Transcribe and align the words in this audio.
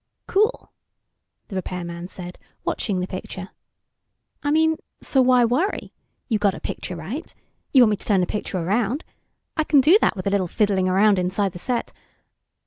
"Cool," 0.25 0.71
the 1.49 1.55
repairman 1.55 2.07
said, 2.07 2.39
watching 2.65 2.99
the 2.99 3.05
picture. 3.07 3.49
"I 4.41 4.49
mean, 4.49 4.77
so 4.99 5.21
why 5.21 5.45
worry? 5.45 5.93
You 6.27 6.39
got 6.39 6.55
a 6.55 6.59
picture, 6.59 6.95
right? 6.95 7.31
You 7.71 7.83
want 7.83 7.91
me 7.91 7.97
to 7.97 8.05
turn 8.07 8.21
the 8.21 8.25
picture 8.25 8.57
around? 8.57 9.03
I 9.55 9.63
can 9.63 9.79
do 9.79 9.99
that 10.01 10.15
with 10.15 10.25
a 10.25 10.31
little 10.31 10.47
fiddling 10.47 10.89
around 10.89 11.19
inside 11.19 11.51
the 11.51 11.59
set 11.59 11.93